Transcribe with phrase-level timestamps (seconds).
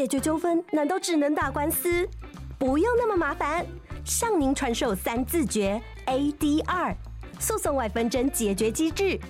[0.00, 2.08] 解决纠纷难道只能打官司？
[2.58, 3.66] 不用那么麻烦，
[4.02, 6.94] 向您传授三字诀 ADR，
[7.38, 9.20] 诉讼外纷争解决机制，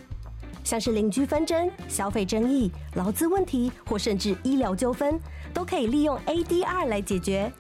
[0.63, 5.19] 像是邻居纷争、消费争议、劳资问题或甚至医疗纠纷，
[5.53, 7.51] 都可以利用 ADR 来解决。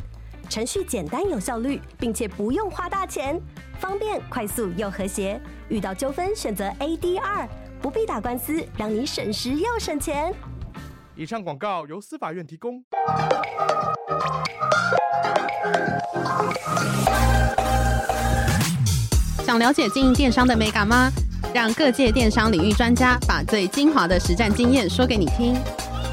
[0.49, 3.41] 程序简单有效率，并且不用花大钱，
[3.81, 5.41] 方便、快速又和谐。
[5.69, 7.49] 遇到纠纷选择 ADR，
[7.83, 10.33] 不必打官司，让你省时又省钱。
[11.21, 12.83] 以上广告由司法院提供。
[19.45, 21.11] 想了解经营电商的美感吗？
[21.53, 25.55] 让各界电商领域专家把最精华的实战经验说给你听。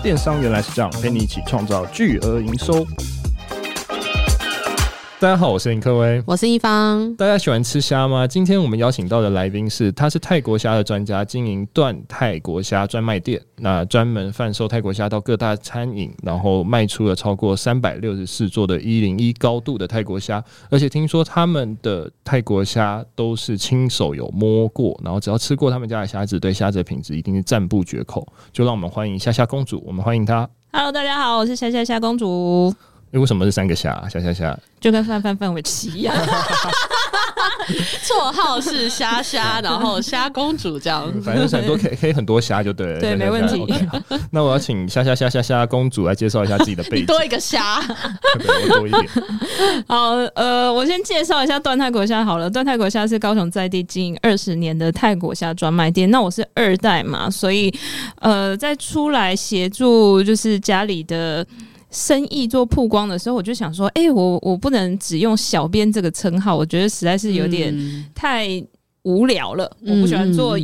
[0.04, 2.86] 电商原来是这样，陪你一起创造巨额营收。
[5.20, 7.16] 大家好，我是林科威，我是一方。
[7.16, 8.28] 大家喜欢吃虾吗？
[8.28, 28.28] 今天我们邀请到的来宾是，他是泰国虾的专家，经营段泰国虾专卖店，那专门贩售泰国虾到各大餐饮，然后卖出了超过三百六十四座的一零一高度的泰国虾，而且听说他们的泰国虾都是亲手有摸过，然后只要吃过他们家的虾子，对虾子的品质一定是赞不绝口。
[28.54, 30.48] 就让我们欢迎虾虾公主，我们欢迎她。
[30.72, 32.72] Hello，大家好，我是虾虾虾公主。
[33.12, 34.08] 为什么是三个虾？
[34.10, 36.16] 虾虾虾，就跟范范范玮琪一样，
[38.04, 43.56] 绰号是虾虾，然后虾公主这样，反正很多可以可以很多虾就对了，对，没问题。
[43.56, 47.82] Okay, 那我要请虾虾虾虾虾公主来介绍一下自己的背景，多一个虾，
[48.40, 49.10] 对，我多一点。
[49.90, 52.48] 好，呃，我先介绍一下段泰国虾好了。
[52.48, 56.10] 段泰国虾是高雄在地经营二十年的泰国虾专卖店。
[56.12, 57.74] 那我是二代嘛，所以
[58.22, 61.46] 呃，在出来协助就是家里的。
[61.90, 67.74] 生意做曝光的时候，我就想说，哎、欸，我我不能只用小编这个称号，我觉得实在是有点
[68.14, 68.48] 太
[69.04, 69.72] 无聊了。
[69.82, 70.58] 嗯、我不喜欢做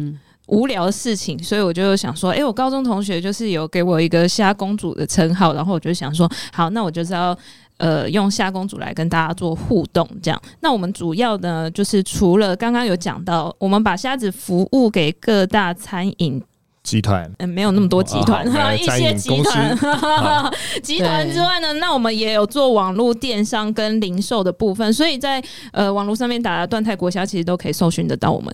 [0.48, 7.36] 无聊的事情，所以我就想说，哎、欸，我高中同学就是有给我一个虾公主的称号，然后我就想说，好，那我就是要
[7.78, 10.42] 呃用虾公主来跟大家做互动，这样。
[10.60, 16.44] 那我们主要呢，就是除了刚刚有讲到，我们把虾子服务给各大餐饮。
[16.84, 19.78] 集团嗯，没有那么多集团，哦、 一些集团
[20.84, 28.54] 集团之外呢，那我们也有做网络电商跟零售的部分，所以在呃网络上面打段泰国虾，其实都可以搜寻得到我们。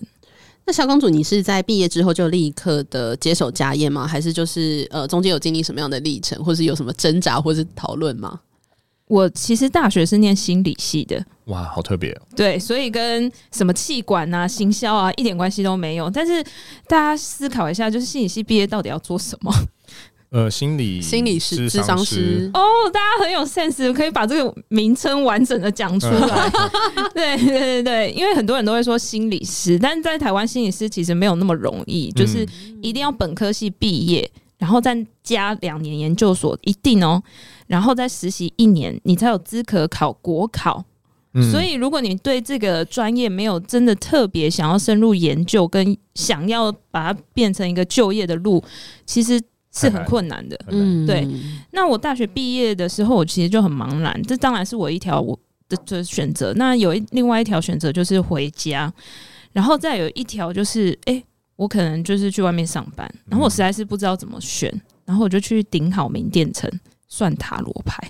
[0.64, 4.06] 那小公主，你是在毕业之后就立刻的接手家业吗？
[4.06, 8.38] 还是就是呃中间有经历什么样的历程，或是有什么挣扎，或是讨论吗？
[9.10, 12.22] 我其实大学是念心理系的，哇，好特别哦。
[12.36, 16.08] 对，所以跟什么气管啊、行销啊一点关系都没有。
[16.08, 16.40] 但是
[16.86, 19.52] 大家思考一下，就是心理系毕业到底要做什么？
[20.30, 22.48] 呃，心理心理师、智商师。
[22.54, 22.62] 哦，
[22.92, 26.48] 大家很有 sense，可以把这个名称完整的讲出来。
[27.12, 32.46] 对对对对，因为很多人都会说心理师，但是在台湾心理师其实没有那么容易，就是
[32.80, 34.30] 一定要本科系毕业。
[34.60, 37.20] 然后再加两年研究所，一定哦，
[37.66, 40.84] 然后再实习一年，你才有资格考国考。
[41.32, 41.50] 嗯。
[41.50, 48.62] 所以，如果你对这个专业没有真的特别想要深入研究，跟想要把它变成一个就业的路，
[49.06, 49.40] 其实
[49.72, 50.60] 是很困难的。
[50.68, 51.26] 嗯，对。
[51.70, 55.38] 那我大学毕业的时候，我其实就很茫然，这当然是我一条我
[55.70, 56.52] 的的选择。
[56.56, 58.92] 那有一另外一条选择就是回家，
[59.54, 61.24] 然后再有一条就是哎。
[61.60, 64.72] 我可能就是去外面上班，然后我实在是不知道怎么选，
[65.04, 66.70] 然后我就去顶好名店城
[67.06, 68.02] 算塔罗牌，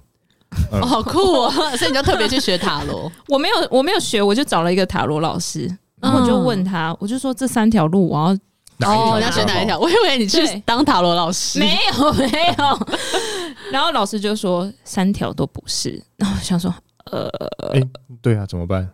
[0.71, 1.51] 哦， 好酷哦！
[1.77, 3.11] 所以你就特别去学塔罗？
[3.27, 5.67] 我没有，我没有学，我就找了一个塔罗老师，
[6.01, 9.77] 然后我就问他，我就说这三条路我要哦，你要选哪一条？
[9.77, 12.87] 我以为你去当塔罗老师，没有没有。
[13.73, 16.73] 然后老师就说三条都不是，然后我想说
[17.11, 17.29] 呃，
[17.75, 17.83] 哎，
[18.23, 18.89] 对啊，怎么办？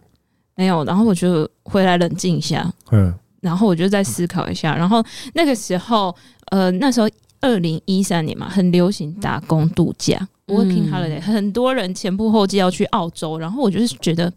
[0.55, 3.13] 没有，然后我就回来冷静一下，嗯。
[3.47, 5.03] 然后我就再思考一下，然后
[5.35, 6.15] 那个时候，
[6.51, 7.09] 呃，那时候
[7.41, 10.19] 二零一三年嘛，很流行打工度假
[10.49, 14.31] ，working holiday，很多人前仆后继要去澳洲，然后我就是觉得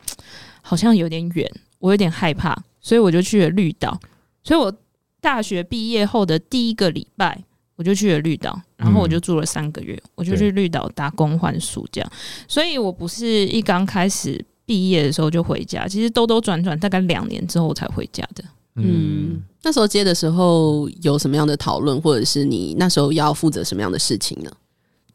[0.61, 3.99] 好像有点远，我有点害怕，所以我就去了绿岛。
[4.43, 4.71] 所以我
[5.19, 7.43] 大学毕业后的第一个礼拜，
[7.75, 12.11] 我就去了绿岛，然后我就住了三个月，我就去绿岛打工换宿这样。
[12.47, 18.43] 所以我不是一刚开始毕业的时候就回家，其实兜兜转转大概两年之后我才回家的。
[18.81, 24.51] 嗯，那时候接的时候有什么样的讨论，或者是你那时候要负责什么样的事情呢？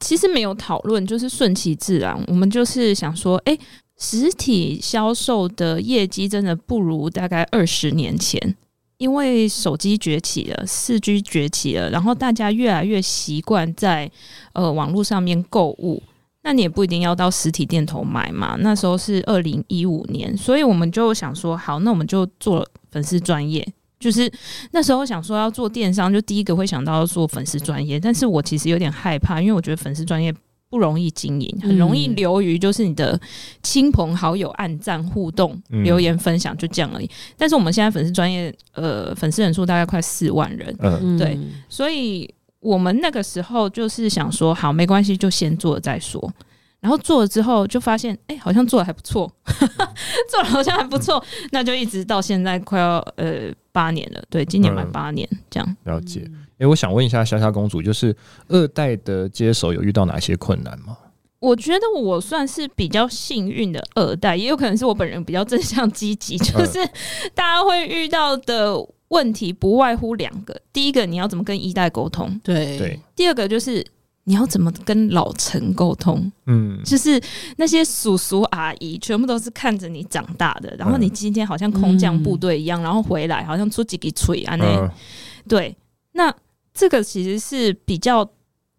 [0.00, 2.22] 其实没有讨论，就是顺其自然。
[2.26, 3.60] 我们就是想说，哎、欸，
[3.98, 8.56] 实体销售的业绩真的不如大概二十年前，
[8.98, 14.10] 因为手机崛起了，四 G 崛起了，然后大家越来越习惯在
[14.52, 16.02] 呃网络上面购物。
[16.42, 18.56] 那你也不一定要到实体店头买嘛。
[18.60, 23.66] 那时候是二零一五年，所以我们就想说，好，那我们就做粉丝专业。
[23.98, 24.30] 就是
[24.70, 27.98] 那时候想说要做电商，就第一个会想到要做粉丝专业。
[27.98, 30.30] 但是我其实有点害怕，因为我觉得粉丝专业
[30.68, 33.18] 不容易经营，很容易流于就是你的
[33.62, 37.08] 亲朋好友暗赞互动、嗯、留言分享就这样而已。
[37.38, 41.38] 但是我们现在粉丝专业呃粉丝人数大概快四万人，嗯，对，
[41.68, 42.28] 所以
[42.60, 46.30] 我们那个时候就是想说，好，没关系，就先做再说。
[46.84, 49.26] 然后做了之后就发现，哎、欸，好像做的还不错，
[50.28, 55.76] 做的好像还不错，那就一直到现在快要呃八年了，对，今年满八年、嗯、这样。
[55.84, 56.20] 了解。
[56.26, 58.14] 哎、欸，我想问一下莎莎公主，就是
[58.48, 60.98] 二代的接手有遇到哪些困难吗？
[61.40, 66.78] 我觉得我算是比较幸运的二代，也有可能是我本人比较正向积极， 就是
[67.34, 68.76] 大家会遇到的
[69.08, 73.82] 问题不外乎两个，第一个你要怎么跟一代沟通，对对，第二个就是。
[74.24, 76.30] 你要怎么跟老陈沟通？
[76.46, 77.20] 嗯，就是
[77.56, 84.92] 那些叔叔阿姨，全部都是看着你长大的，然后你今天好像空降部队一样，嗯、然后回来好像出几个锤啊那，
[85.46, 85.76] 对，
[86.12, 86.34] 那
[86.72, 88.26] 这个其实是比较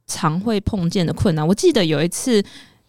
[0.07, 1.47] 常会碰见的困难。
[1.47, 2.43] 我记得有一次，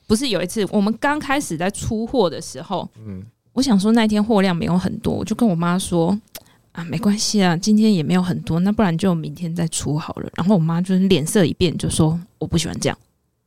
[0.07, 6.19] 不是有一次，我们刚开始在出货的时候，嗯，我想说那天货量没有很多，我就跟我妈说。
[6.77, 10.31] 啊，没关系啊，今天也没有很多，那不然就明天再出好了。
[10.35, 12.99] 然后我妈就是脸色一变，就说我不喜欢这样。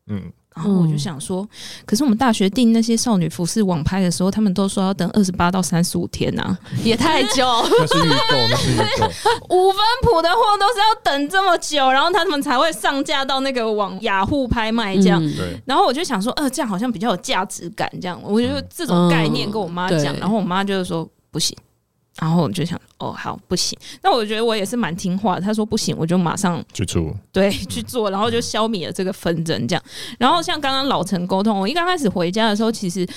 [0.08, 0.20] 嗯，
[0.56, 1.50] 然后我就想说，嗯、
[1.86, 7.46] 可是我们大学订那些少女服饰网拍的时候，他们都说要等二十八到三十五天呐、啊， 也太久。
[7.46, 9.06] 那是预购，那是预购。
[9.56, 15.22] 五分谱的货都是要等这么久，然后他们才会上架到那个网雅虎拍卖这样。
[15.36, 15.56] 对。
[15.68, 18.20] 然后我就想说，呃，这样好像比较有价值感，这样。
[18.24, 21.56] 我就这种概念跟我妈讲，嗯、然后我妈就是说不行。
[22.19, 23.80] 然后我就想，哦，好，不行。
[24.04, 25.42] 那我觉得我也是蛮听话的。
[25.42, 29.66] 他说不行，我就马上去做，对，去做，然后就消灭了这个纷争。
[29.68, 29.83] 这样。
[30.18, 33.07] 然后像刚刚老陈沟通，我一刚开始回家的时候，其实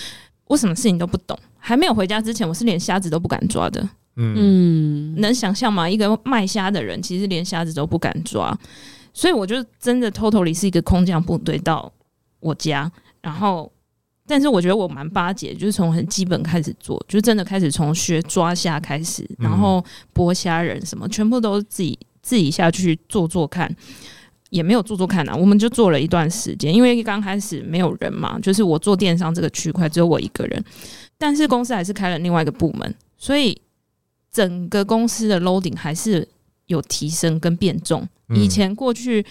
[0.47, 1.37] 我什么事情都不懂。
[1.59, 3.89] 还没有回家之前，我是连虾子都不敢抓的。
[4.15, 5.89] 嗯，能想象吗？
[5.89, 8.57] 一个卖虾的人，其实连虾子都不敢抓。
[9.15, 11.91] 所以我就真的 totally 是一个空降部队到
[12.41, 13.72] 我家，然后。
[14.27, 19.85] 但是我觉得我蛮巴结，就是从很基本开始做，就真的开始从学抓虾开始，然后
[20.15, 23.75] 剥虾仁什么，全部都自己自己下去做做看，
[24.51, 30.65] 也没有做做看啊，我们就做了一段时间，因为刚开始没有人嘛，就是我做电商这个区块只有我一个人，
[31.19, 33.61] 但是公司还是开了另外一个部门，所以
[34.31, 36.27] 整个公司的 loading 还是
[36.67, 39.27] 有提升跟变重，以前过去。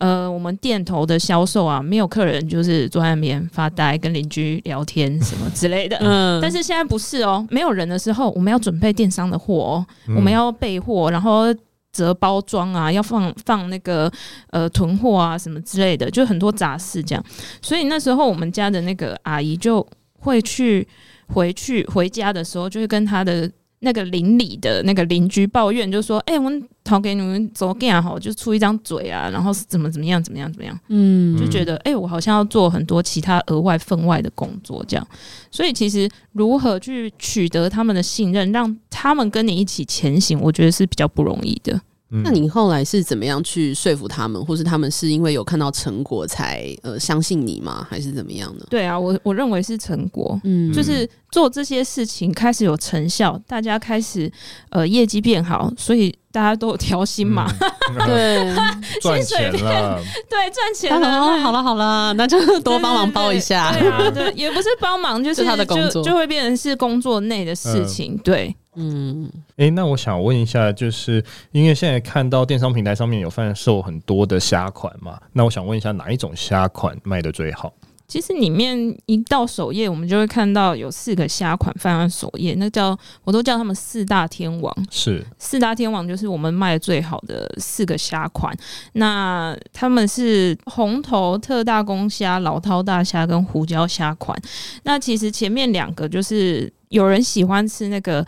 [0.00, 5.96] 呃，我们店头的销售啊，没有客人就是坐在那边发呆，跟邻居聊天什么之类的。
[6.00, 11.44] 嗯，但是现在不是哦，没有人的时候，我们要准备电商的货哦，嗯、我们要备货，然后
[11.92, 14.10] 折包装啊，要放放那个
[14.50, 17.24] 呃囤货啊什么之类的，就很多杂事这样。
[17.60, 19.86] 所以那时候我们家的那个阿姨就
[20.18, 20.88] 会去
[21.28, 23.50] 回去回家的时候，就会跟她的。
[23.82, 35.08] 那个邻里的那个邻居抱怨，就说：“哎、欸，我们讨给你们怎么干好，就出一张嘴啊，然后是怎么怎么样，怎么样，怎么样，嗯，就觉得哎、欸，我好像要做很多其他额外分外的工作，这样。
[35.52, 41.80] 所以其实如何去取得他们的信任，让他们跟你一起前行，我觉得是比较不容易的。”
[42.24, 47.86] 那你后来是怎么样去说服他们，或是他们是因为有看到成果才呃相信你吗？
[47.88, 48.66] 还是怎么样呢？
[48.68, 54.30] 对啊，我我认为是成果，嗯，就是做这些事情开始有成效，大家开始
[54.70, 57.46] 呃业绩变好，所以大家都有调薪嘛，
[57.94, 58.54] 嗯、 对，
[59.00, 63.72] 赚钱了， 对，赚钱了，哦、好了好了，那就多帮忙包一下，
[64.12, 66.02] 对，也不是帮忙，就是他的工作。
[66.02, 68.56] 就，就会变成是工作内的事情，嗯、对。
[68.76, 77.72] 嗯，哎、欸，那我想问一下，就是因为现在看到电商平台上面有贩售很多的虾款嘛，那我想问一下，哪一种虾款卖的最好？
[78.06, 84.76] 其实里面一到首页，我们就会看到有四个虾款放在首页，那叫我都叫他们四大天王。
[84.90, 88.52] 是四大天王，就是我们卖的最好的四个虾款。
[88.94, 94.36] 那他们是红头特大公虾、老饕大虾跟胡椒虾款。
[94.82, 98.24] 那其实前面两个就是有人喜欢吃那个。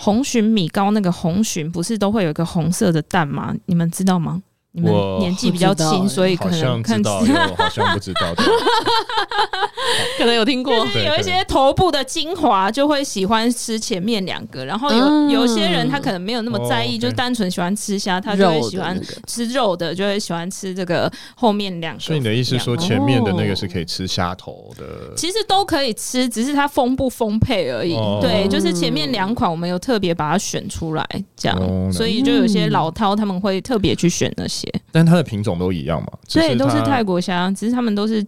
[0.00, 3.52] 红鲟米糕那个红鲟不是都会有一个红色的蛋吗？
[3.66, 4.40] 你们知道吗？
[4.78, 7.20] 你们年纪比较轻，所以可能看到，
[7.56, 8.32] 好像不知道，
[10.16, 10.78] 可能有听过。
[10.78, 22.00] 就是有一些头部的精华就会喜欢吃前面两个，然后有有些人他可能没有那么在意，就单纯喜欢吃虾，他就会喜欢吃肉的，就会喜欢吃这个后面两个。
[22.00, 24.84] 所以你的意思说前面的那个是可以吃虾头的？
[25.16, 27.94] 其实都可以吃，只是它丰不丰沛而已。
[28.20, 31.04] 对，就是前面两款我们有特别把它选出来，
[31.36, 34.67] 这样，所以就有些老饕他们会特别去选那些。
[34.92, 36.08] 但它的品种都一样嘛？
[36.26, 38.24] 所以都是泰国虾，只是他们都是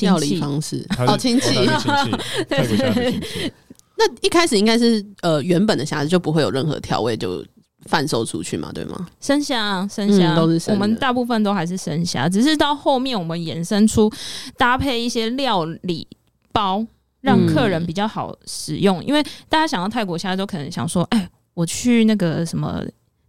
[0.00, 1.54] 料理方式好亲戚，
[2.48, 3.52] 泰国虾的亲戚。
[3.96, 7.44] 那一开始应该是呃原本的虾子就不会有任何调味，就
[7.84, 9.06] 贩售出去嘛，对吗？
[9.20, 10.74] 生虾，生虾、嗯、都是生。
[10.74, 14.10] 我们大部分都还是生虾，只是到后面我们衍生出
[14.56, 16.04] 搭配一些料理
[16.50, 16.84] 包，
[17.20, 19.00] 让客人比较好使用。
[19.00, 22.82] 嗯、因为大家想到泰国虾，都可能想说，哎，我去那个什么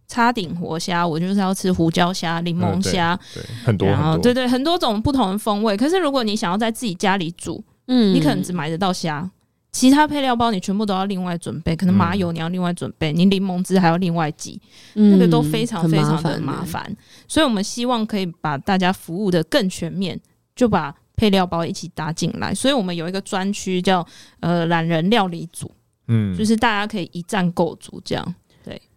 [0.08, 5.76] 叉顶活虾，我就是要吃胡椒虾、柠檬虾、嗯，对，很多，然后很多对对，很多种不同的风味。
[5.76, 9.30] 可是如果你想要在自己家里煮，嗯，你可能只买得到虾。
[9.72, 14.58] 其他配料包你全部都要另外准备，可能麻油你要另外准备，嗯、你柠檬汁还要另外挤，
[14.94, 16.90] 嗯、那个都非常非常的麻烦。
[17.28, 20.18] 所以我们希望可以把大家服务的更全面，
[20.54, 22.54] 就把配料包一起搭进来。
[22.54, 24.06] 所以我们有一个专区叫
[24.40, 25.70] 呃懒人料理组，
[26.08, 28.34] 嗯，就是大家可以一站购足这样。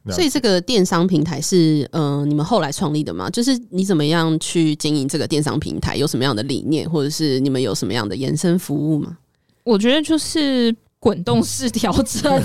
[0.06, 3.30] 对，所以这个电商平台是呃你们后来创立的吗？
[3.30, 5.96] 就是你怎么样去经营这个电商平台？
[5.96, 9.18] 有什么样的理念，或者是你们有什么样的延伸服务吗？
[9.64, 12.32] 我觉得就是滚动式调整。
[12.34, 12.40] 我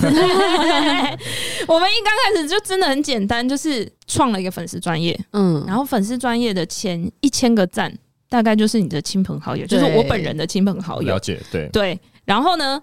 [1.80, 7.96] 们一刚开始就真的很简单，就是创了一个粉丝专业，嗯，然后粉丝专业的前一千个赞，
[8.28, 11.14] 大概就是你的亲朋好友，就是我本人的亲朋好友。
[11.14, 11.99] 了解，对对。
[12.25, 12.80] 然后呢，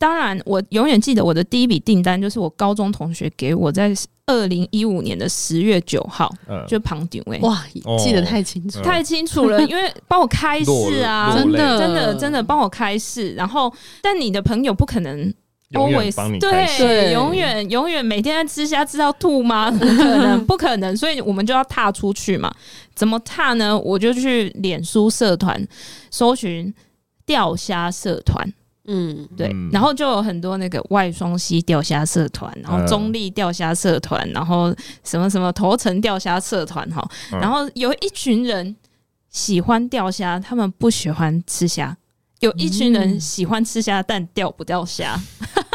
[0.00, 3.94] 当然我永远记得我的第一笔订单，就是我高中同学给我在。
[4.26, 7.64] 二零一五年的十月九号，嗯、就旁顶位哇，
[7.98, 13.34] 记得太清楚，哦、太清楚了， 因为帮我开市啊，真的真的真的帮我开市。
[13.34, 15.34] 然后，但你的朋友不可能
[15.72, 19.68] always 对，对永远永远每天在吃虾吃到吐吗？
[19.68, 20.94] 不可能，不可能。
[20.96, 22.54] 所以我们就要踏出去嘛。
[22.94, 23.76] 怎么踏呢？
[23.76, 25.60] 我就去脸书社团
[26.08, 26.72] 搜寻
[27.26, 28.48] 钓虾社团。
[28.92, 38.74] 嗯，对，然后就有很多那个外双溪钓虾社团，然后中立钓虾社团，然后什么什么头城钓虾社团哈，然后有一群人
[39.28, 41.94] 喜欢钓虾，他们不喜欢吃虾；
[42.40, 45.18] 有一群人喜欢吃虾，但钓不到虾。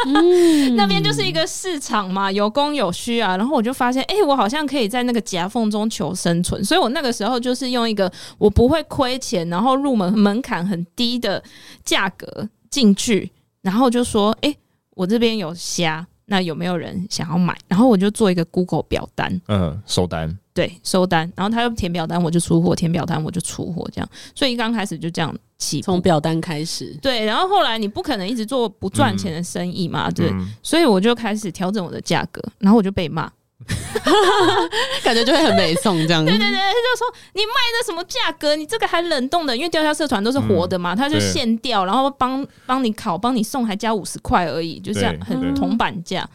[0.06, 3.36] 嗯、 那边就是一个市场嘛，有供有需啊。
[3.36, 11.42] 然后我就发现，哎、欸，我好像可以在那个夹缝中求生存，所以我那个时候就是用一个我不会亏钱，然后入门门槛很低的
[11.84, 12.48] 价格。
[12.68, 13.30] 进去，
[13.62, 14.58] 然后就说：“哎、欸，
[14.96, 21.32] 我这边有虾，那有没有人想要买？”然后我就做一个 Google 表单，嗯，收单，对，收单。
[21.34, 23.88] 然后他又填表单，我就出货；填表单，我就出货。
[23.92, 26.96] 这样，所以一刚开始就这样起，从表单开始。
[27.00, 33.30] 对，然后后来你不可能一直做不赚钱的生意嘛，嗯、对，嗯、所以我就开始调整我的价格，然后我就被骂。
[35.02, 36.30] 感觉就会很美送这样子。
[36.30, 38.54] 对对对，他就说你卖的什么价格？
[38.54, 46.28] 你这个还冷冻的，因为钓虾社团都是活的嘛，他、嗯、就现钓，然后帮帮你烤，帮你送，还加五十块而已，就这样很铜板价。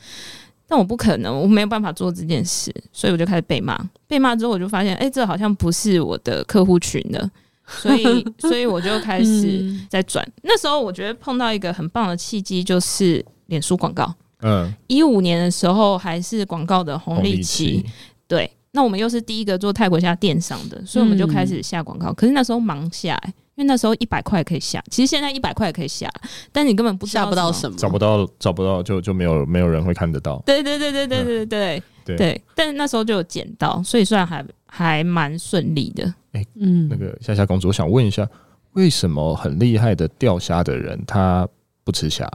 [0.68, 3.78] 但我不可能，我没有办法做这件事，所以我就开始被骂。
[4.08, 7.30] 被骂之后，我就发现，哎、欸，这好像不是我的客户群了，
[7.68, 10.25] 所以 所以我就开始在转。
[10.25, 14.16] 嗯、那时候我觉得碰到一个很棒的契机，就是脸书广告。
[14.42, 14.74] 嗯。
[14.88, 17.86] 一五年的时候还是广告的红利期。
[18.28, 22.14] 对那我们又是第一个做泰国虾电商的所以我们就开始下广告。
[22.14, 23.20] 可是那时候忙下
[23.56, 26.10] 因为那时候一百块可以下其实现在一百块也可以下
[26.52, 27.76] 但你根本不下不到什么。
[27.78, 30.42] 找不到找不到就就没有没有人会看得到。
[30.46, 36.14] 对对对对对对对对但是那时候就有捡到所以算还还蛮顺利的。
[36.32, 36.88] 哎嗯。
[36.88, 38.26] 那个夏夏公主我想问一下
[38.72, 41.46] 为什么很厉害的钓虾的人他
[41.84, 42.32] 不吃虾？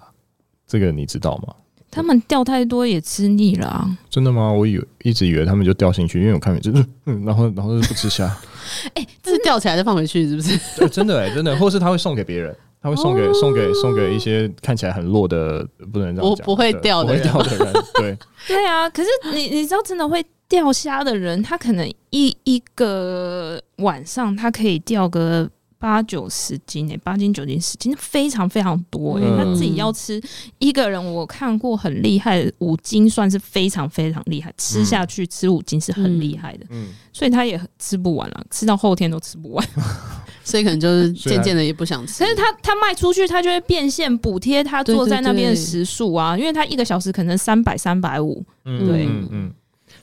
[0.67, 1.55] 这个你知道吗？
[1.97, 3.99] 他们钓太多也吃腻了啊！
[4.11, 4.53] 真的吗？
[4.53, 8.27] 我以为一直以为他们就钓进去，因为我看就是，嗯，然后然后就不吃虾。
[8.93, 10.61] 哎、欸，这是钓起来再放回去是不是？
[10.77, 18.91] 对， 真的哎、欸，真的，或是他会送给别人，他会送给、哦、送给送给一些看起来很弱的，不能这样讲，我不会钓的人，不会钓的人，对 对啊。
[18.91, 25.49] 可是你你知道，真的会钓虾的人，他可能一一个晚上他可以钓个。
[25.87, 29.37] 八九十斤诶、欸，八斤九斤十斤，非常非常多诶、欸。
[29.37, 30.21] 他、嗯、自己要吃
[30.59, 34.53] 一个人，我看过很厉害五斤，算是非常非常厉害。
[34.59, 39.65] 吃下去吃五斤是很厉害的，嗯，所以他也吃不完了，吃到后天都吃不完，
[40.43, 42.25] 所以可能就是渐渐的也不想吃。
[42.25, 49.55] 可是他他卖出去，他就会变现补贴他坐在那边的时数啊，因为他一个小时可能三百三百五，嗯，对，嗯嗯，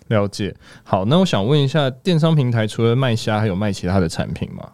[0.08, 0.56] 了解。
[0.86, 4.66] 好，那我想问一下，电商平台除了卖虾，还有卖其他的产品吗？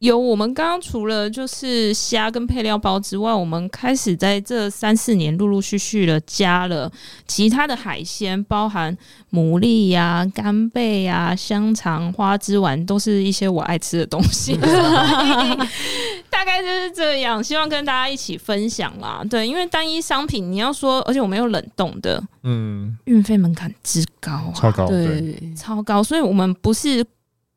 [0.00, 6.90] 有，我们刚刚除了就是虾跟配料包之外，我们开始在这三四年陆陆续续的加了
[7.26, 8.96] 其他的海鲜，包含
[9.30, 14.56] 牡蛎呀、干贝呀、香肠、花枝丸，都是一些我爱吃的东西。
[16.30, 19.22] 大概就是这样，希望跟大家一起分享啦。
[19.28, 27.04] 对，因为单一商品你要说，而且我们有冷冻的，嗯，运费门槛之高啊，超高，对，对超高，所以我们不是。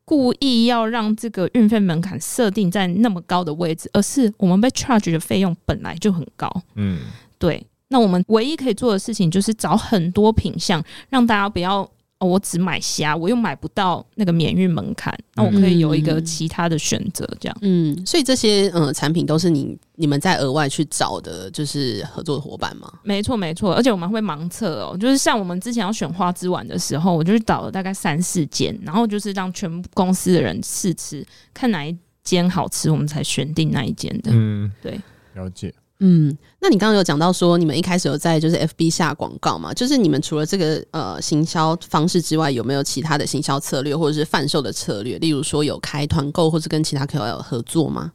[0.05, 6.49] 故意要让这个运费门槛设定在那么高的位置，而是我们被 charge 的费用本来就很高。
[6.75, 6.99] 嗯，
[7.37, 7.65] 对。
[7.89, 11.87] 那我们唯一可以做的事情就是找很多品相，让大家不要
[12.23, 17.57] 哦，我只买虾，我又买不到那个免运门槛，那我可以有一个其他的选择，这样。
[17.61, 22.89] 嗯，所以这些呃产品都是你你们在额外去找的，就是合作伙伴吗？
[23.03, 34.31] 没错，没错，而且我们会盲测哦，就是像我们之前要选花枝丸的时候，我就去找了大概三四间，然后就是让全部公司的人试吃，看哪一间好吃，我们才选定那一间的。
[34.33, 34.97] 嗯，对，
[35.33, 35.73] 了解。
[36.05, 39.73] 嗯，那你刚刚有讲到说，你们一开始有在就是 FB 下广告嘛？
[39.73, 45.17] 就是你们除了这个呃行销方式之外，有没有其他的行销策略或者是贩售的策略？
[45.19, 48.11] 例如说有开团购，或是跟其他 KOL 合作吗？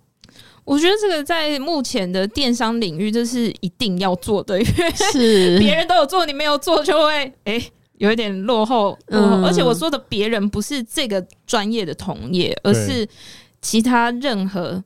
[0.67, 7.15] 我觉得这个在目前的电商领域，这是一定要做的，因为是 别人都有做，你没有做就会
[7.45, 8.99] 哎、欸、有一点落后。
[9.07, 13.09] 嗯，而且我说的别人不是这个专业的同业，而是
[13.63, 14.85] 其他任何。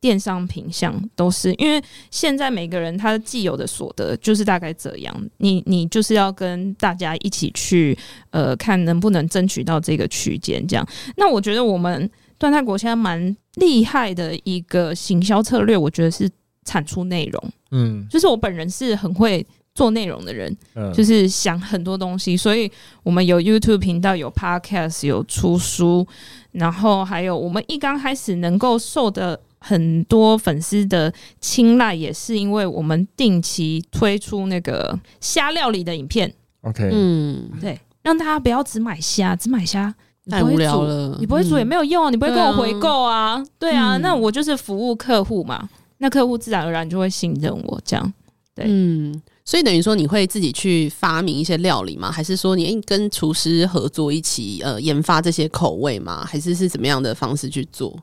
[0.00, 7.98] 电商品项都是，因为现在每个人他既有的所得就是大概这样，你你就是要跟大家一起去
[8.30, 10.86] 呃看能不能争取到这个区间这样。
[11.16, 16.30] 那我觉得我们段泰国现在蛮厉害的一个行销策略，我觉得是
[16.64, 17.52] 产出内容。
[17.72, 22.70] 嗯，就是我本人是很会做内容的人，嗯，就是想很多东西，所以
[23.02, 26.06] 我们有 YouTube 频道，有 Podcast，有出书，
[26.52, 29.40] 然后还有我们一刚开始能够受的。
[29.58, 36.32] 很多粉丝的青睐也是因为我们定期推出那个虾料理的影片。
[36.62, 39.94] OK，嗯，对，让大家不要只买虾，只买虾
[40.28, 43.42] 太无聊了，你不会煮也没有用，你不会跟我回购啊？
[43.58, 48.12] 对啊，那我就是服务客户嘛，那客户自然而然就会信任我，这样。
[48.54, 52.10] 对，嗯，所以等于说你会自己去发明一些料理吗？
[52.10, 56.24] 还是说你跟厨师合作一起呃研发这些口味吗？
[56.24, 57.96] 还是是怎么样的方式去做？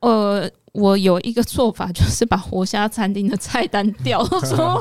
[0.00, 0.50] 呃。
[0.72, 4.36] 我有一个做法，就是把活虾餐厅的菜单调出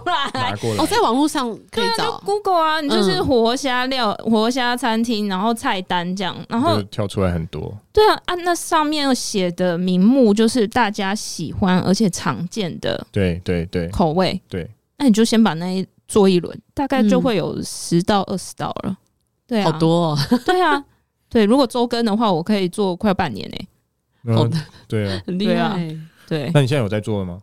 [0.06, 0.56] 来。
[0.78, 7.76] 哦，在网络上可以找、啊、Google 啊，你就是活虾料、嗯、活虾餐厅，然后菜单这样，然后跳出来很多。
[7.92, 14.70] 对啊，按、啊、那上面写的名目就是大家喜欢而且常见的，对对对，口味对。
[15.00, 18.96] 那你就先把那一做一轮，大概就会有十到二十道了。
[19.48, 20.18] 对啊，好多、哦。
[20.46, 20.86] 对啊，
[21.30, 23.68] 对，如果周更的话，我可以做快半年呢、欸。
[24.26, 26.52] 好的，对啊， 很厉害，对。
[26.54, 27.40] 那你现在有在做了吗？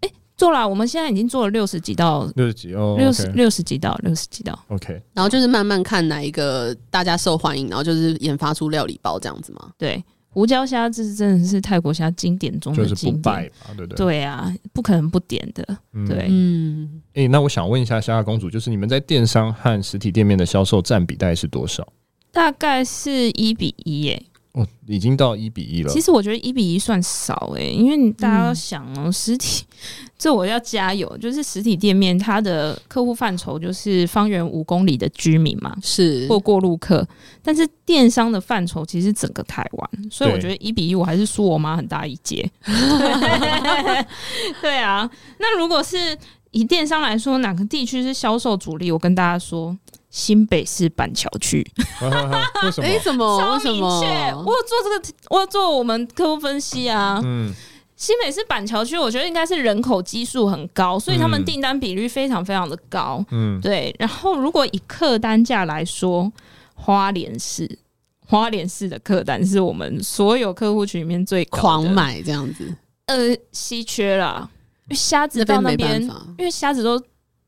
[0.00, 4.58] 哎、欸，做了，我们现在已经做了六十几道，六十几哦，六十六十几道，六十几道。
[4.68, 9.70] OK，然后就是慢慢看哪一个大家受欢迎，然后就是研发出料理包这样子嘛？
[9.78, 13.96] 对，胡椒虾这是真的是泰国虾经典中的经典，对对？
[13.96, 16.26] 对啊，不可能不点的，嗯、对。
[16.28, 21.86] 嗯，哎、欸，那我想问一下虾虾公主，就是你们在电商和实体店面的销售占比大概是多少？
[22.32, 24.22] 大概是一比一耶。
[24.52, 25.92] 哦，已经到一比一了。
[25.92, 29.64] 其实我觉得一比一算少哎、欸，因为大家要想哦、实体
[30.18, 37.06] 这我要加油，就是实体店面它的客户范畴就是方圆五公里的居民嘛，是或过路客。
[37.42, 42.50] 但是电商的范畴其实整个台湾，所以我觉得一比一我还是输我妈很大一截。
[44.60, 45.08] 对啊，
[45.38, 46.18] 那如果是
[46.50, 48.90] 以电商来说，哪个地区是销售主力？
[48.90, 49.78] 我跟大家说。
[50.10, 51.64] 新北市板桥区，
[52.02, 52.86] 为什么？
[52.86, 53.40] 哎，怎么？
[53.40, 54.34] 超明确！
[54.34, 57.20] 我有做这个，我有做我们客户分析啊。
[57.22, 57.52] 嗯，
[57.94, 63.24] 新北市板桥区，我觉得应该是人口基数很高，所以他们订单比率非常非常的高。
[63.30, 63.94] 嗯，对。
[64.00, 66.32] 然后，如果以客单价来说，
[66.74, 67.78] 花莲市，
[68.26, 72.74] 花莲市的客单是我们所有客户群里面最狂买这样子。
[73.06, 73.16] 呃，
[73.52, 74.50] 稀缺啦，
[74.90, 76.02] 虾子到那边，
[76.36, 77.00] 因为虾子都。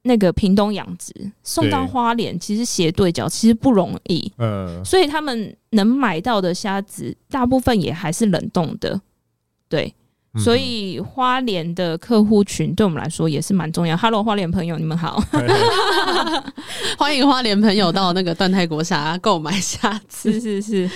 [0.05, 9.01] 那个屏东养殖送到花莲，其实斜对角其实不容易，嗯，所以他们能买到的虾子大部分也还是冷冻的，
[9.69, 9.95] 对，
[10.39, 13.97] 所以花莲的客户群对我们来说也是蛮重要。
[13.97, 15.23] Hello，花莲朋友，你们好，
[16.99, 20.91] 欢迎花莲朋友到那个段泰国虾购买虾子，是是是。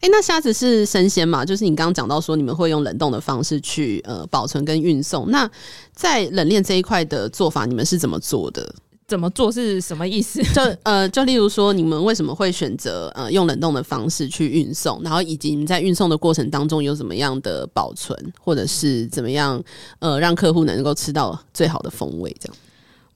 [0.00, 1.44] 哎、欸，那虾子是生鲜嘛？
[1.44, 5.28] 就是你刚刚讲到说，你们会用冷冻的方式去呃保存跟运送。
[5.30, 5.50] 那
[5.92, 8.72] 在冷链这一块的做法，你们是怎么做的？
[9.08, 10.40] 怎么做是什么意思？
[10.54, 15.02] 就呃，就例如说，你们为什么会选择呃用冷冻的方式去运送？
[15.02, 19.60] 然后以及你们在运送的过程当中有怎么样的保存，或者是怎么样
[19.98, 22.36] 呃让客户能够吃到最好的风味？
[22.38, 22.56] 这样。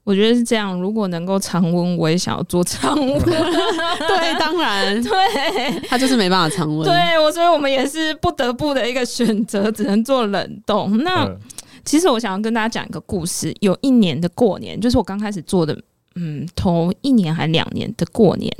[0.04, 3.18] 我觉得是这样，如果能够常温，我也想要做常温。
[3.22, 6.84] 对，当然，对，他就是没办法常温。
[6.84, 10.98] 对，我所以我们也是不得不的一个选择，只能做冷冻。
[11.04, 11.38] 那、嗯、
[11.84, 13.54] 其实我想要跟大家讲一个故事。
[13.60, 15.80] 有一年的过年，就是我刚开始做的，
[16.16, 18.52] 嗯，头一年还两年的过年。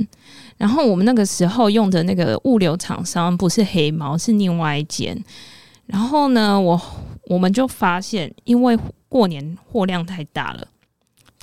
[0.57, 5.21] 然后我们那个时候用的那个物流厂商不是黑猫，是另外一间。
[5.87, 6.81] 然后呢，我
[7.25, 8.79] 我们就发现，因为
[9.09, 10.65] 过年货量太大了。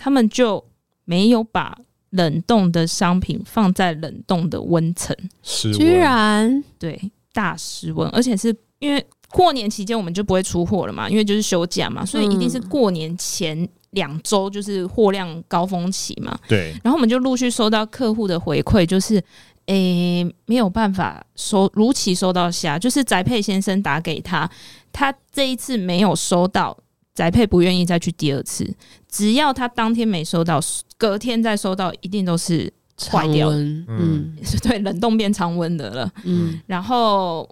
[0.00, 0.64] 他们就
[1.04, 1.76] 没有把
[2.10, 6.98] 冷冻的商品放在冷冻的温层，居然对，
[7.34, 16.36] 大失温，而且是因为过年期间我们就不会出货了嘛，因为就是休假嘛，所以一定是过年前两周就是货量高峰期嘛。
[16.48, 19.22] 对，然后我们就陆续收到客户的回馈，就是。
[19.66, 24.50] 诶、欸，没有办法收如期收到虾，就是宅配先生打给他，
[24.90, 26.76] 他这一次没有收到，
[27.14, 28.68] 宅配不愿意再去第二次。
[29.08, 30.60] 只要他当天没收到，
[30.96, 32.72] 隔天再收到，一定都是
[33.10, 33.50] 坏掉。
[33.50, 36.12] 嗯， 对，冷冻变常温的了。
[36.24, 37.48] 嗯，然后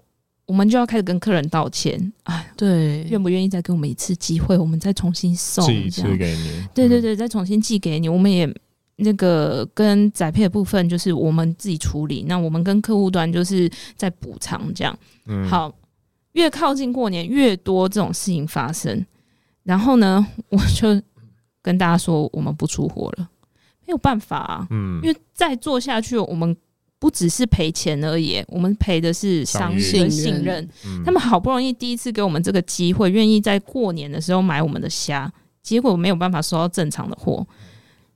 [0.47, 2.12] 我们就要开始跟客人道歉。
[2.25, 6.68] 哎，对，愿不愿意再给我们一次机会，我们再重新送寄一次给你？
[6.75, 8.53] 对对对，再重新寄给你，我们也。
[9.01, 14.99] 那个跟宅配的部分就是我们自己处理，那我们跟客户端就是在补偿这样。
[15.27, 15.73] 嗯，好，
[16.33, 19.07] 越靠近过年越多这种事情发生，
[19.69, 20.99] 然后呢，我就
[21.61, 23.29] 跟大家说我们不出货了，
[23.87, 26.57] 没有办法啊，嗯，因为再做下去，我们
[26.99, 30.67] 不只是赔钱而已，我们赔的是商誉的信任。
[31.05, 35.31] 他们好不容易第一次给我们这个机会，愿意在过年的时候买我们的虾，
[35.63, 37.47] 结果没有办法收到正常的货。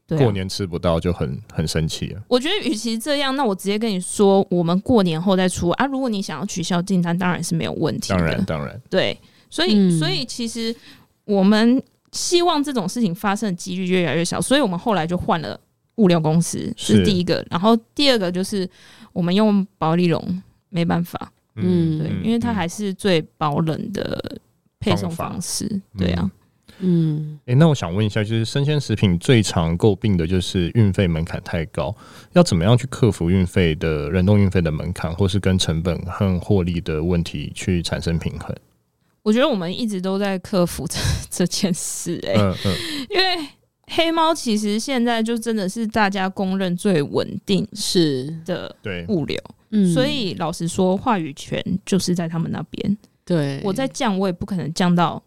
[0.09, 2.23] 过年吃不到就很很生气了。
[2.29, 5.85] 我觉得与其这样，那我直接跟你说，我们过年后再出啊。
[5.85, 8.17] 如果你想要取消订单，当然是没有问题的。
[8.17, 9.19] 当然，当然，对。
[9.49, 10.75] 所以，嗯、所以其实
[11.25, 11.83] 我们
[12.13, 14.41] 希望这种事情发生的几率越来越小。
[14.41, 15.59] 所以我们后来就换了
[15.97, 17.45] 物流公司，是第一个。
[17.51, 18.69] 然后第二个就是
[19.13, 24.41] 我们用保丽龙，没办法，嗯，对，因为它还是最保冷的
[24.81, 26.31] 配送方式，方对啊。
[26.85, 31.95] 嗯，诶、欸，那我想问一下，就是生鲜食品最常诟病的就是运费门槛太高，
[32.33, 38.57] 要怎么样去克服运费的人动运费的门槛，或是跟成本和获利的问题去产生平衡？
[39.23, 40.99] 我觉得我们一直都在克服这
[41.31, 42.75] 这件事、欸，哎、嗯，嗯，
[43.11, 43.49] 因为
[43.87, 48.75] 黑猫其实现在就真的是大家公认最稳定是的
[49.09, 49.39] 物流，
[49.71, 52.99] 嗯，所以老实说，话语权就是在他们那边。
[53.25, 55.23] 对，我在降，我也不可能降到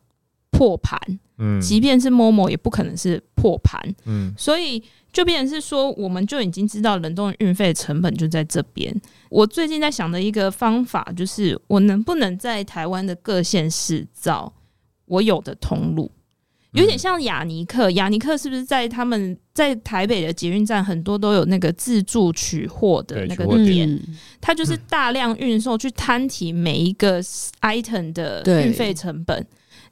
[0.52, 1.00] 破盘。
[1.38, 8.94] 嗯，即便是 Momo 也不可能是破盘，嗯，所以就变成是说，我们就已经知道冷冻运费成本就在这边。
[9.30, 14.54] 我最近在想的一个方法，就是我能不能在台湾的各县市找
[15.06, 16.10] 我有的通路，
[16.72, 17.92] 有点像雅尼克。
[17.92, 24.02] 雅尼克是不是在他们在台北的捷运站很多都有那个自助取货的那个点？
[24.40, 27.22] 它就是大量运送去摊提每一个
[27.62, 29.46] item 的运费成本。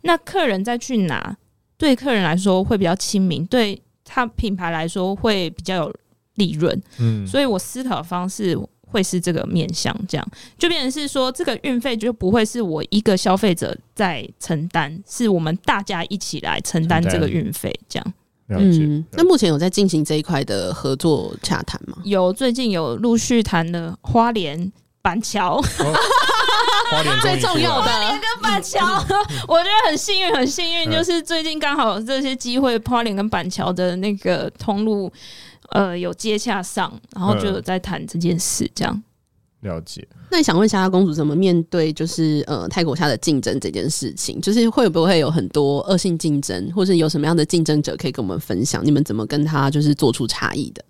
[0.04, 1.36] 那客人再去拿，
[1.78, 5.96] 对客人来说会比较亲民，对他品牌来说会比较有
[6.36, 6.82] 利润。
[7.00, 18.14] 嗯，所以我思考的方式会是这个面向，这样就变成是说，这个运费就不会是我一个消费者在承担，是我们大家一起来承担这个运费，这样。
[18.50, 21.98] 嗯，那目前有在进行这一块的合作洽谈吗？
[22.04, 25.58] 有，最近有陆续谈了花莲板桥。
[25.58, 25.64] 哦
[27.22, 28.80] 最重要的，花莲跟板桥，
[29.48, 35.12] 我觉得很幸运，很幸运，就是最近刚好这些机会，花莲跟板桥的那个通路，
[35.70, 39.04] 呃，有接洽上，然后就有在谈这件事，这样。
[39.62, 40.06] 了解。
[40.30, 48.86] 那你想问虾虾公主怎么面对，就是呃泰国下的竞争这件事情，就是会不会有很多恶性竞争，或是有什么样的竞争者可以跟我们分享？
[48.86, 50.84] 你们怎么跟他就是做出差异的？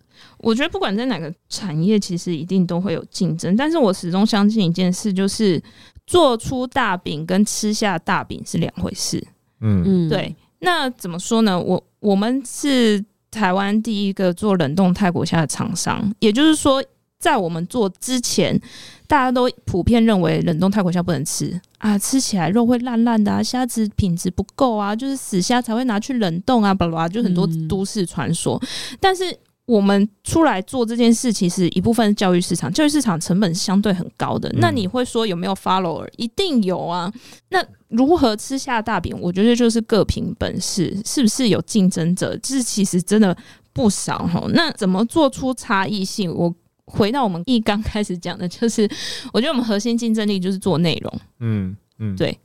[0.44, 5.60] 我觉得不管在哪个产业，其实一定都会有竞争，但是我始终相信一件事，就是。
[6.06, 9.26] 做出大饼跟吃下大饼是两回事。
[9.62, 10.36] 嗯嗯，对。
[10.60, 11.58] 那怎么说呢？
[11.58, 13.02] 我我们是
[13.32, 16.84] 台湾第一个做冷冻泰国虾的厂商，也就是说，
[17.18, 18.60] 在我们做之前，
[19.08, 28.62] 大家都普遍认为冷冻泰国虾不能吃啊，吃起来肉会烂烂的啊，虾子品质不够啊，就是死虾才会拿去冷冻啊，巴拉巴拉，就很多都市传说。
[29.00, 29.24] 但是
[29.66, 34.52] 我们出来做这件事，其实一部分是教育市场，教育市场成本是相对很高的。
[34.58, 36.06] 那你会说有没有 follower？
[36.18, 37.10] 一定有啊。
[37.48, 39.16] 那如何吃下大饼？
[39.22, 42.38] 我觉得就是各凭本事，是不是有竞争者？
[42.44, 43.36] 这其实真的
[43.72, 44.44] 不少哈。
[44.50, 46.30] 那怎么做出差异性？
[46.34, 46.54] 我
[46.86, 48.90] 回到我们一刚开始讲的，就是
[49.32, 51.20] 我觉得我们核心竞争力就是做内容。
[51.40, 52.38] 嗯嗯，对，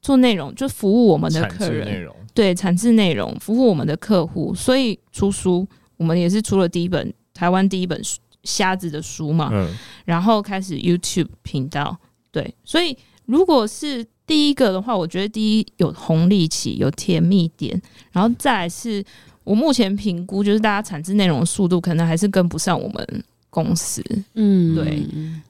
[0.00, 5.66] 做内容就服务我们的客人，对，产制内容服务我们的客户，所以出书。
[6.00, 8.00] 我们也是出了第一本台湾第一本
[8.44, 9.68] 瞎子的书嘛，嗯，
[10.06, 11.94] 然后开始 YouTube 频道，
[12.32, 17.78] 对，所以如果是第一个的话，我觉得第一有红利期，有甜蜜点，
[18.12, 19.04] 然后再来是
[19.44, 24.02] 我目前评估，就是大家产制内容的速度可能还是跟不上我们公司，
[24.34, 25.02] 嗯，对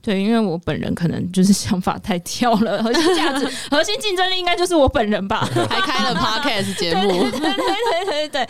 [0.03, 8.49] 对，因为我本人可能就是想法太跳了，核心价值、 核心竞争力应该就是我本人吧， 还开了 Podcast 节目，对对对对对对，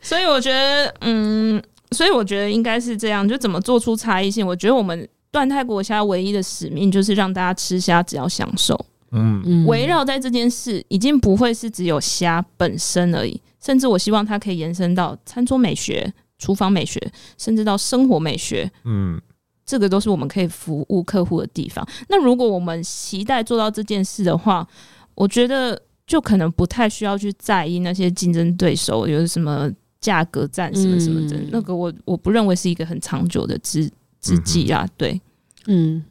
[0.00, 4.46] 所以我觉得，嗯，所以我觉得应该是这样，就怎么做出差异性？
[4.46, 8.78] 我觉得我们段泰国虾唯一的使命就是让大家吃虾只要享受。
[9.12, 17.00] 嗯，围绕在这件事，已经不会是只有虾本身而已，甚至我希望它可以延伸到餐桌美学、厨房美学，
[17.38, 18.70] 甚至到生活美学。
[18.84, 19.20] 嗯，
[19.64, 21.86] 这个都是我们可以服务客户的地方。
[22.08, 24.66] 那如果我们期待做到这件事的话，
[25.14, 29.70] 我觉得就可能不太需要去在意那些竞争对手有什么
[30.00, 34.88] 价格战什么什么的，嗯、那个我我不认为是一个很长久的之之计啊。
[34.96, 35.20] 对，
[35.66, 36.04] 嗯。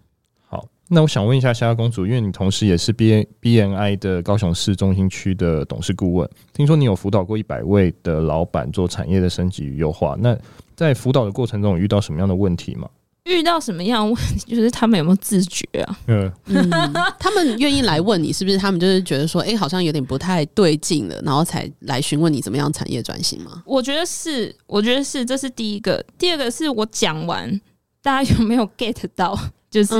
[0.87, 10.15] 那我想问一下虾公主，因为你同时也是 B B N I 的高雄市中心区的董事顾问，听说你有辅导过一百位的老板做产业的升级与优化。
[10.19, 10.37] 那
[10.75, 12.87] 在辅导的过程中，有遇到什么样的问题吗？
[13.23, 14.45] 遇到什么样的问题？
[14.55, 15.97] 就是他们有没有自觉啊？
[16.05, 16.31] 嗯，
[17.17, 23.63] 他们愿意来问你，是不是他们就是觉得说，哎、欸，好像有点不太对劲了，然后才来询问你怎么样产业转型吗？
[23.65, 26.05] 我觉得是，我觉得是，这是第一个。
[26.19, 27.59] 第二个是我讲完，
[28.03, 29.35] 大家有没有 get 到？
[29.75, 29.95] 就是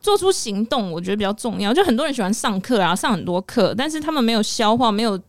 [0.00, 1.74] 做出行动，我觉得比较重要。
[1.74, 5.20] 就很多人喜欢上课啊，上很多课，但是他们没有消化，没有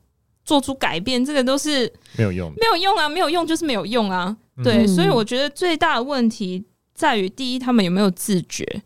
[0.45, 4.37] 做出改变，这个都是没有用，没有用啊，没有用就是没有用啊。
[4.63, 8.83] 对，所以我觉得最大的问题在于，第一，他们有没有自觉？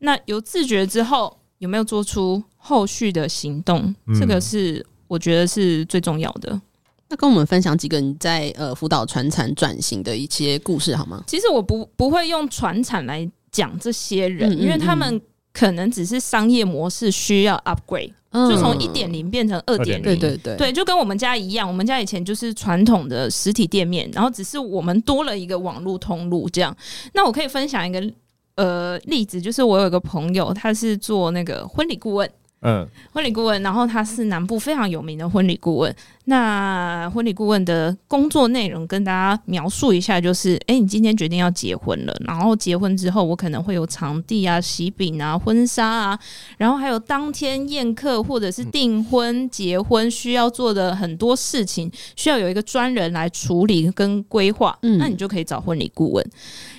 [0.00, 3.94] 那有自觉之后，有没有做出后续的行动？
[4.18, 6.60] 这个是我觉得是最重要的。
[7.08, 11.22] 那跟我们分享几个你在呃辅导传产转型的一些故事好吗？
[11.26, 13.30] 其实我不不会用传产来。
[13.54, 15.20] 讲这些人，因为他们
[15.52, 26.76] 可能只是商业模式需要 upgrade，、嗯、就从一点零变成二点零，对对对，对，就跟我们家一样，我们家以前就是传统的实体店面，然后只是我们多了一个网络通路这样。
[27.12, 28.12] 那我可以分享一个
[28.56, 32.28] 呃例子，就是我有一个朋友，他是做那个婚礼顾问。
[32.64, 35.94] 嗯，婚礼顾问，然后他是南部非常有名的婚礼顾问。
[36.24, 46.18] 那婚礼顾问的工作内容跟大家描述一下，就是：哎，你今天决定要结婚了，然后结婚之后，我可能会有场地啊、喜饼啊、婚纱啊，
[46.56, 54.78] 然后还有当天宴客或者是订婚、结婚需要做的很多事情，需要有一个专人来处理跟规划。
[54.80, 56.26] 嗯，那你就可以找婚礼顾问。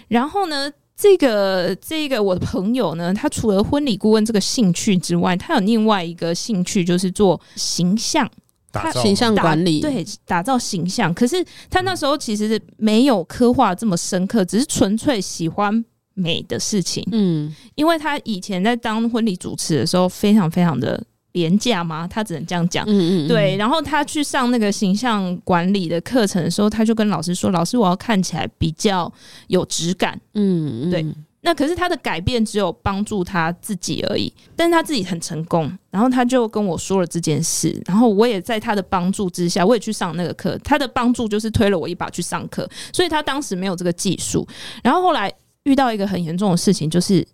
[0.08, 8.30] 然后呢，这个这个我的朋友呢，他除了婚礼顾问这个兴趣之外，他有另外一个兴趣，就是做形象，
[8.72, 11.14] 他形象管理，对，打造形象。
[11.14, 17.06] 可是他那时候其实没有刻画这么深刻，只是纯粹喜欢美的事情。
[17.12, 21.04] 嗯，因为他以前在当婚礼主持的时候，非常非常的。
[21.36, 22.08] 廉价吗？
[22.08, 22.84] 他只能这样讲。
[22.88, 23.56] 嗯嗯，对。
[23.58, 29.12] 然后他去上那个形象管理的课程的时候，他就跟老师说：“老师，我要看起来比较
[29.48, 31.06] 有质感。”嗯，对。
[31.42, 35.72] 那可是他的改变只有帮助他自己而已，但是他自己很成功。
[35.92, 40.58] 然后他就跟我说了这件事，然后我也在他的帮助之下，我也去上那个课。
[40.64, 44.48] 他的帮助就是推了我一把去上课，所以他当时没有这个技术。
[44.82, 45.32] 然后后来
[45.66, 47.28] 遇到一个很严重的事情，就是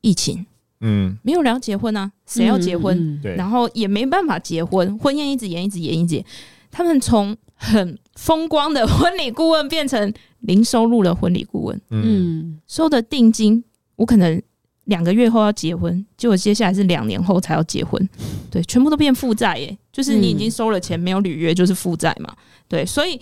[0.00, 0.46] 疫情。
[0.80, 2.96] 嗯，没有人要结婚啊，谁要结婚？
[2.96, 6.24] 嗯嗯、然后也没办法结婚，婚宴一直延，一直延，一直延。
[6.70, 11.80] 他们从很风光的婚礼顾问变成零收入的婚礼顾问。
[11.90, 13.64] 嗯，收的定金，
[13.96, 14.40] 我可能
[14.84, 18.08] 两个月后要结婚，结果接下来是两年后才要结婚。
[18.50, 22.32] 对，全部都变负债耶，就是你已经收了钱，没有履约就是负债嘛。
[22.68, 23.20] 对，所以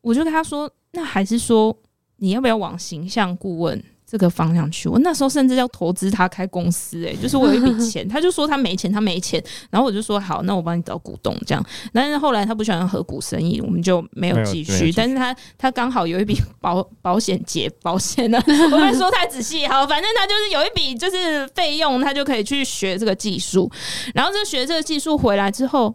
[0.00, 1.76] 我就跟他说，那还是说
[2.16, 3.82] 你要不要往形象顾问？
[4.10, 11.62] 这个方向去，我那时候甚至要投资他开公司，欸，诶，就是我有一笔 钱，他就说他没钱，他没钱，然后我就说好，那我帮你找股东这样。
[11.92, 14.90] 但是后来他不喜欢合股生意，我们就没有继续。
[14.92, 18.42] 但是他他刚好有一笔 保保险结保险的，
[18.72, 23.70] 我没说太仔细，好，反正他就是有一笔就是费用，他就可以去学这个技术。
[24.14, 25.94] 然后这学这个技术回来之后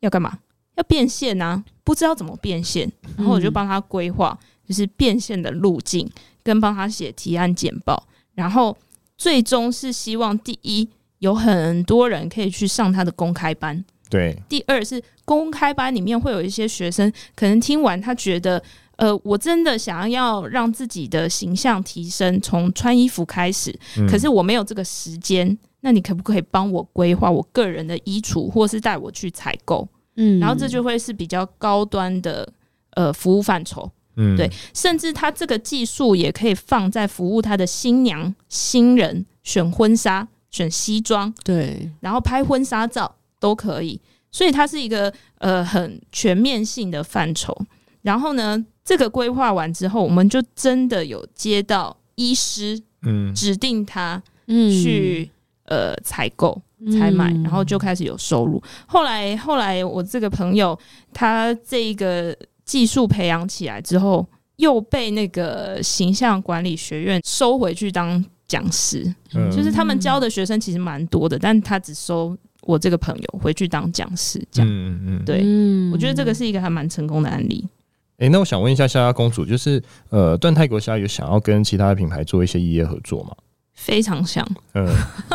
[0.00, 0.38] 要干嘛？
[0.76, 4.38] 要变现啊，不知道怎么变现，然后我就帮他规划，
[4.68, 6.06] 就是变现的路径。
[6.46, 8.76] 跟帮他写提案简报，然后
[9.18, 14.40] 最终是希望第一有很多人可以去上他的公开班，对。
[14.48, 18.62] 第二是公开班里面会有一些学生可能听完他觉得，
[18.94, 23.76] 呃，我真的想要让自己的形象提升，从穿衣服开始，
[24.08, 29.88] 可是我没有这个时间，那你可不可以帮我规划我个人的衣橱，或是带我去采购？
[30.14, 32.48] 嗯，然后这就会是比较高端的
[32.94, 33.90] 呃服务范畴。
[34.18, 44.00] 嗯，对，甚至他这个技术也可以放在服务他的新娘、新人选婚纱、选西装，对，然后拍婚纱照都可以，
[44.30, 47.54] 所以它是一个呃很全面性的范畴。
[48.00, 55.30] 然后呢，这个规划完之后，我们就真的有接到医师，嗯，指定他去、
[55.66, 56.58] 嗯、呃采购、
[56.90, 58.62] 才买，然后就开始有收入。
[58.86, 60.78] 后来，后来我这个朋友
[61.12, 62.34] 他这个。
[62.66, 64.26] 技术培养起来之后，
[64.56, 69.02] 又被那个形象管理学院收回去当讲师，
[69.34, 74.68] 嗯就是他们教的学生其实蛮多的，但他只收我这个朋友回去当讲师，这样。
[74.68, 77.66] 嗯嗯嗯，对，嗯我觉得这个是一个还蛮成功的案例。
[78.18, 83.36] 哎、那我想问一下虾虾公主，就是呃，段泰国虾有想要跟其他的品牌做一些异业合作吗？
[83.74, 84.88] 非常像，嗯，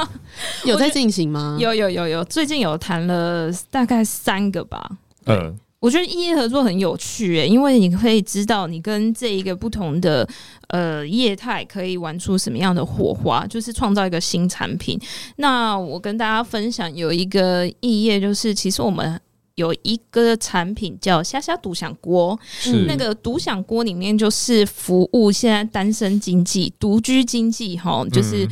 [0.66, 1.58] 有在进行吗？
[1.62, 4.98] 有有有有，最近有谈了大概三个吧。
[5.26, 10.26] 嗯，我觉得异业合作很有趣、欸，因为你可以知道你跟这一个不同的
[10.68, 14.98] 呃业态可以玩出什么样的火花，就是创造一个新产品。
[15.38, 19.20] 那我跟大家分享有一个异业，就是其实我们。
[19.56, 28.50] 有一个产品叫虾虾独享锅，是那个独享锅里面就是服务现在单身经济、独居经济，哈，就是、嗯、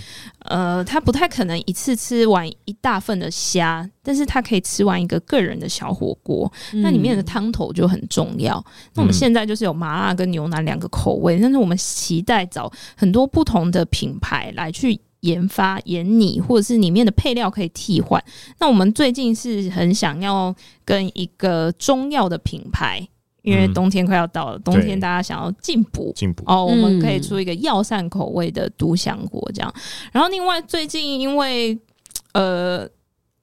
[0.49, 8.63] 呃，他不太可能一次吃完一大份的虾，但是他可以吃完一个个人的小火锅，嗯、那里面的汤头就很重要。
[8.95, 14.99] 那我们现在就是有麻辣跟牛腩两个口味，但是我们期待找很多不同的品牌来去。
[15.21, 18.23] 研发研拟，或者是里面的配料可以替换。
[18.57, 23.05] 那我们最近是很想要跟一个中药的品牌，
[23.41, 29.73] 因为冬天快要到了，嗯、冬天大家想要进补，进补哦，我们可以出一个药膳口味的独享锅这样。
[30.11, 31.77] 然后另外最近因为
[32.33, 32.87] 呃，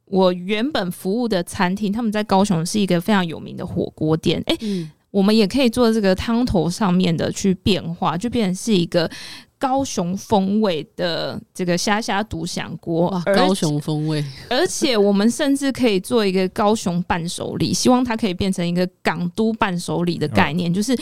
[0.05, 9.11] 我原本服务的餐厅，他们在高雄是一个非常有名的火锅店，哎、欸，嗯、我们也可以做这个汤头上面的去变化，就变成是一个。
[9.59, 20.99] 高雄风味的这个虾虾独享锅，哇，高雄风味，而且我们甚至可以做一个高雄伴手礼，希望它可以变成一个港都伴手礼的概念，哦、就是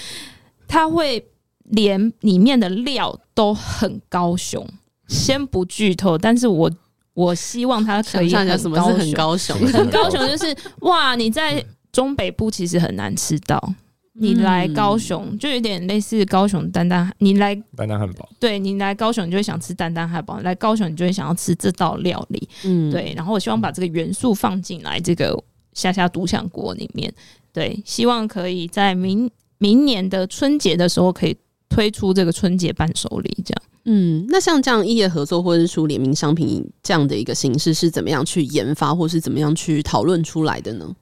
[0.69, 1.25] 它会
[1.65, 4.67] 连里面的料都很高雄。
[5.09, 6.71] 先不剧透，但是我
[7.13, 9.59] 我希望它可以很高雄，什么是很高雄？
[9.67, 11.63] 很高雄就是哇，你在
[11.93, 13.75] 中北部其实很难吃到。
[14.17, 23.13] 你来高雄、嗯、就有点类似高雄丹丹，你来丹丹汉堡，对，你来高雄你就会想吃丹丹汉堡，来高雄你就会想要吃这道料理，嗯，对。
[23.17, 25.37] 然后我希望把这个元素放进来这个
[25.73, 27.13] 虾虾独享锅里面，
[27.53, 31.37] 对，希望可以在明明年的春节的时候可以
[31.69, 33.63] 推出这个春节伴手礼，这样。
[33.87, 40.95] 嗯，那像这样异业合作或者是出联名商品这样的一个形式是怎么样去研发，或是怎么样去讨论出来的呢？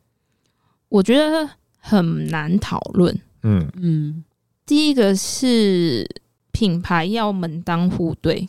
[0.89, 1.51] 我觉得。
[1.85, 3.13] 很难讨论。
[3.43, 4.25] 嗯嗯，
[4.65, 6.09] 第一个是
[6.53, 8.49] 品牌要门当户对。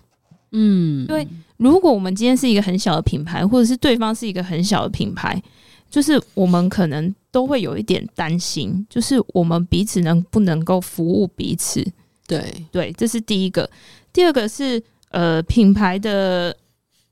[0.51, 5.41] 嗯，因为如果我们今天是一个很小的品牌，或者是对方是一个很小的品牌，
[5.89, 11.83] 就是我们可能都会有一点担心，就是我们彼此能不能够服务彼此。
[12.27, 13.67] 对对，这是第一个。
[14.13, 16.55] 第二个是呃，品牌的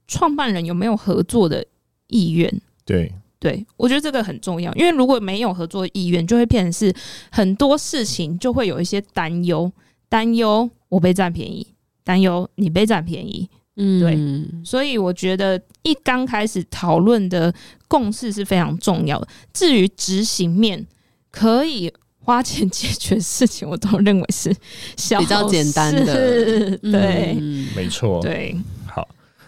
[0.07, 1.65] 创办人有没有合作的
[2.07, 2.62] 意愿？
[2.86, 3.12] 对。
[3.41, 6.93] 对，我觉得这个很重要，因为如果没有合作意愿，就会变成是
[7.32, 9.71] 很多事情就会有一些担忧，
[10.08, 11.65] 担忧我被占便宜，
[12.04, 17.51] 担忧你被占便宜，嗯，对，所以我觉得一刚开始讨论的
[17.88, 19.27] 共识是非常重要的。
[19.51, 20.86] 至于执行面，
[21.32, 24.56] 可以花钱解决事情，我都认为是
[24.95, 28.56] 小比较简单的，对，嗯、没错，对。
[28.86, 29.08] 好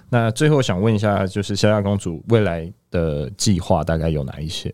[0.09, 4.73] 那最后想问一下，就是夏夏公主未来的计划大概有哪一些？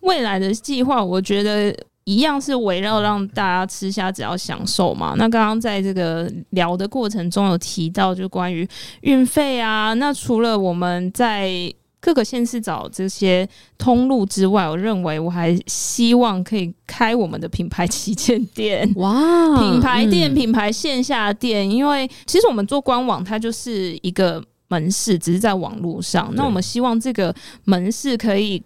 [0.00, 1.72] 未来的计划，我觉得
[2.02, 5.14] 一样是围绕让大家吃虾只要享受嘛。
[5.16, 8.68] 那刚刚在这个聊的过程中有提到，就关于
[9.02, 9.94] 运费啊。
[9.94, 13.48] 那除了我们在各个县市找这些
[13.78, 18.92] 通路之外，我认为我还希望可以开我们的品牌旗舰店。
[18.96, 19.12] 哇，
[19.56, 24.42] 品牌店、嗯、品牌线下店，因为其实我们做官网，它就是一个。
[24.72, 28.62] 门市只是在网络上，那我们希望这个门市可以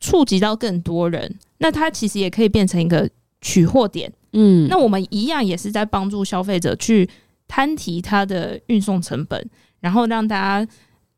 [0.00, 3.06] 触及到更多人，那它其实也可以变成一个
[3.42, 4.10] 取货点。
[4.32, 7.06] 嗯，那我们一样也是在帮助消费者去
[7.46, 10.72] 摊提它的运送成本，然后让大家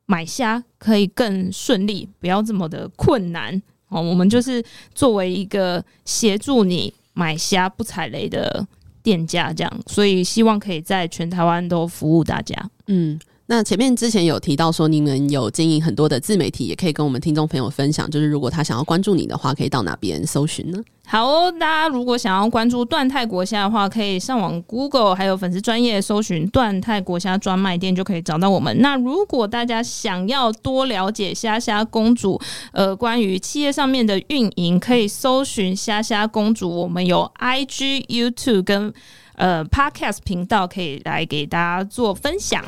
[0.06, 3.62] 买虾可以更顺利，不要这么的困难。
[3.88, 4.60] 哦，我们就是
[4.96, 8.66] 作为一个协助你买虾不踩雷的
[9.00, 12.56] 店家，这样，所以希望可以在全台湾都服务大家。
[12.88, 13.16] 嗯。
[13.46, 18.10] 那前面之前有提到说，你们有经营很多的自媒体，也可以跟我们听众朋友分享。
[18.10, 20.78] 就是如果他想要关注你的话，可以到哪边搜寻呢？
[21.06, 28.74] 好哦，大家如果想要关注段泰国虾的话，可以上网 Google，还有粉丝专业搜寻段泰国虾专卖店，就可以找到我们。
[28.80, 32.40] 那如果大家想要多了解虾虾公主，
[32.72, 36.70] 呃，关于企业上面的运营，可以搜寻虾虾公主。
[36.70, 38.90] 我们有 IG、YouTube 跟
[39.34, 42.64] 呃 Podcast 频道，可以来给大家做分享。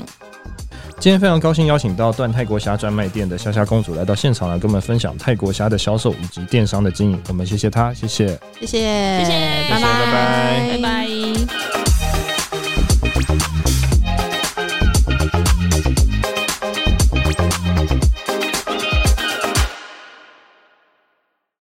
[0.98, 7.20] 今天非常高兴邀请到段泰国虾专卖店的虾虾公主来到现场来跟我们分享泰国虾的销售以及电商的经营。
[7.28, 8.28] 我们谢谢她，谢谢，
[8.60, 8.78] 谢谢，
[9.18, 11.75] 谢谢，拜拜，拜拜。